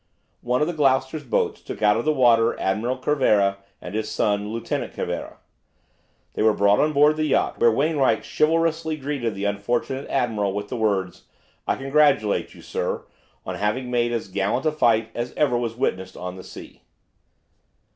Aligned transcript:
One 0.41 0.61
of 0.61 0.67
the 0.67 0.73
"Gloucester's" 0.73 1.23
boats 1.23 1.61
took 1.61 1.83
out 1.83 1.95
of 1.95 2.05
the 2.05 2.11
water 2.11 2.59
Admiral 2.59 2.97
Cervera 2.99 3.57
and 3.79 3.93
his 3.93 4.09
son, 4.09 4.47
Lieutenant 4.49 4.95
Cervera. 4.95 5.37
They 6.33 6.41
were 6.41 6.55
brought 6.55 6.79
on 6.79 6.91
board 6.91 7.17
the 7.17 7.25
yacht, 7.27 7.59
where 7.59 7.71
Wainwright 7.71 8.25
chivalrously 8.25 8.97
greeted 8.97 9.35
the 9.35 9.45
unfortunate 9.45 10.09
admiral 10.09 10.53
with 10.53 10.69
the 10.69 10.75
words: 10.75 11.25
"I 11.67 11.75
congratulate 11.75 12.55
you, 12.55 12.63
sir, 12.63 13.03
on 13.45 13.53
having 13.53 13.91
made 13.91 14.11
as 14.11 14.27
gallant 14.27 14.65
a 14.65 14.71
fight 14.71 15.11
as 15.13 15.35
was 15.35 15.37
ever 15.37 15.55
witnessed 15.55 16.17
on 16.17 16.35
the 16.35 16.43
sea." 16.43 16.81